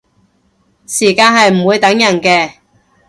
[0.87, 2.53] 時間係唔會等人嘅